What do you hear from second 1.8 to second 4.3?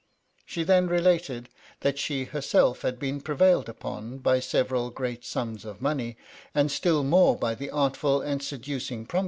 that she her self had been prevailed upon,